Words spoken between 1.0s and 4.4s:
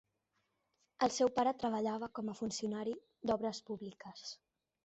El seu pare treballava com a funcionari d'obres públiques.